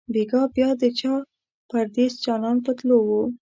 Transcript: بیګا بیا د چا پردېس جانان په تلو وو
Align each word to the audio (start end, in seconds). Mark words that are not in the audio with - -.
بیګا 0.13 0.41
بیا 0.55 0.69
د 0.81 0.83
چا 0.99 1.13
پردېس 1.69 2.13
جانان 2.25 2.57
په 2.65 2.71
تلو 2.77 2.97
وو 3.07 3.23